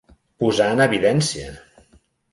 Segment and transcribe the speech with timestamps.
[0.43, 1.53] Posar en evidència.